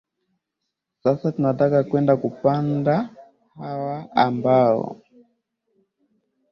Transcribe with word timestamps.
sasa 1.03 1.27
tunataka 1.31 1.79
kwenda 1.83 2.13
mpanda 2.17 3.09
kwa 3.55 3.65
hawa 3.67 4.15
ambao 4.15 5.01